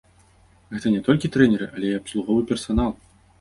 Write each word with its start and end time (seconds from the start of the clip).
Гэта 0.71 0.93
не 0.95 1.01
толькі 1.07 1.31
трэнеры, 1.35 1.67
але 1.75 1.87
і 1.93 1.99
абслуговы 1.99 2.41
персанал. 2.55 2.91